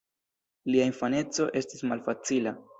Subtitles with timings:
[0.71, 2.59] Lia infaneco estis malfacila.